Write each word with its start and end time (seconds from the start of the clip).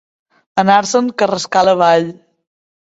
Anar-se'n 0.61 1.11
Carrascal 1.23 1.73
avall. 1.79 2.13